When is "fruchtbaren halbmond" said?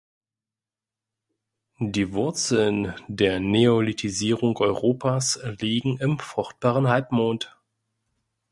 6.17-7.55